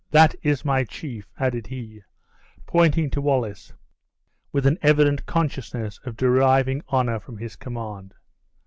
That 0.09 0.33
is 0.41 0.65
my 0.65 0.83
chief!" 0.83 1.31
added 1.37 1.67
he, 1.67 2.01
pointing 2.65 3.11
to 3.11 3.21
Wallace, 3.21 3.71
with 4.51 4.65
an 4.65 4.79
evident 4.81 5.27
consciousness 5.27 5.99
of 6.05 6.17
deriving 6.17 6.81
honor 6.87 7.19
from 7.19 7.37
his 7.37 7.55
command. 7.55 8.15